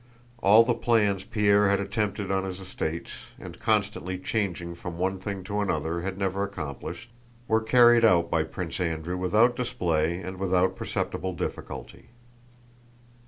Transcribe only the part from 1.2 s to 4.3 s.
Pierre had attempted on his estates—and constantly